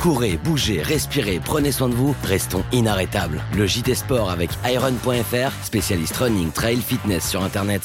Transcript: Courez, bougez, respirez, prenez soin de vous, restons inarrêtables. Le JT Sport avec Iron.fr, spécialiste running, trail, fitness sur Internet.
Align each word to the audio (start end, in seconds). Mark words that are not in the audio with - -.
Courez, 0.00 0.36
bougez, 0.36 0.80
respirez, 0.80 1.40
prenez 1.44 1.72
soin 1.72 1.88
de 1.88 1.94
vous, 1.94 2.14
restons 2.22 2.62
inarrêtables. 2.70 3.42
Le 3.56 3.66
JT 3.66 3.96
Sport 3.96 4.30
avec 4.30 4.50
Iron.fr, 4.64 5.52
spécialiste 5.64 6.16
running, 6.16 6.52
trail, 6.52 6.76
fitness 6.76 7.28
sur 7.28 7.42
Internet. 7.42 7.82